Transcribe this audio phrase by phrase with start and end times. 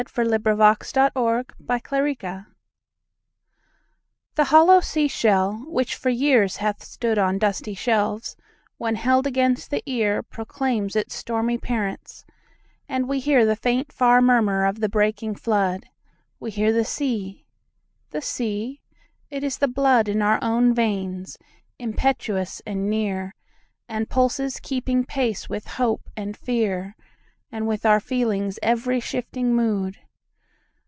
[0.01, 2.45] 1845 Sea Shell Murmurs
[4.33, 8.35] THE HOLLOW sea shell, which for years hath stoodOn dusty shelves,
[8.79, 12.25] when held against the earProclaims its stormy parents;
[12.89, 15.85] and we hearThe faint far murmur of the breaking flood.
[16.39, 17.45] We hear the sea.
[18.09, 18.81] The sea?
[19.29, 21.37] It is the bloodIn our own veins,
[21.77, 23.35] impetuous and near,
[23.87, 26.93] And pulses keeping pace with hope and fearAnd
[27.65, 29.97] with our feeling's every shifting mood.